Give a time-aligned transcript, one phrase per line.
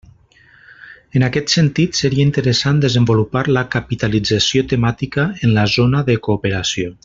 [1.19, 6.95] En aquest sentit, seria interessant desenvolupar la capitalització temàtica en la zona de cooperació.